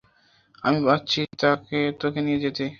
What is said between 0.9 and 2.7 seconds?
আসছি তোকে নিয়ে যেতে!